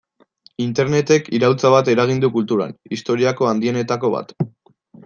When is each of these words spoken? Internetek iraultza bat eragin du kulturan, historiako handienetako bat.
Internetek 0.63 1.29
iraultza 1.39 1.71
bat 1.75 1.93
eragin 1.95 2.25
du 2.25 2.33
kulturan, 2.39 2.75
historiako 2.99 3.53
handienetako 3.53 4.13
bat. 4.19 4.37